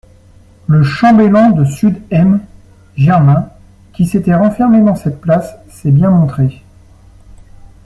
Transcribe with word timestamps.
Le 0.65 0.83
chambellan 0.83 1.51
de 1.51 1.63
sud 1.63 2.01
M., 2.09 2.39
Germain, 2.95 3.49
qui 3.93 4.07
s'était 4.07 4.33
renfermé 4.33 4.81
dans 4.81 4.95
cette 4.95 5.21
place, 5.21 5.53
s'est 5.69 5.91
bien 5.91 6.09
montré. 6.09 6.59